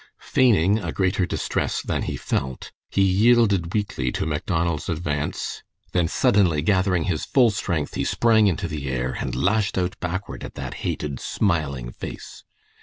Feigning 0.17 0.79
a 0.79 0.91
greater 0.91 1.27
distress 1.27 1.83
than 1.83 2.01
he 2.01 2.17
felt, 2.17 2.71
he 2.89 3.03
yielded 3.03 3.71
weakly 3.75 4.11
to 4.11 4.25
Macdonald's 4.25 4.89
advance, 4.89 5.61
then 5.91 6.07
suddenly 6.07 6.63
gathering 6.63 7.03
his 7.03 7.23
full 7.23 7.51
strength 7.51 7.93
he 7.93 8.03
sprang 8.03 8.47
into 8.47 8.67
the 8.67 8.89
air 8.89 9.11
and 9.19 9.35
lashed 9.35 9.77
out 9.77 9.95
backward 9.99 10.43
at 10.43 10.55
that 10.55 10.73
hated, 10.81 11.19
smiling 11.19 11.91
face. 11.91 12.43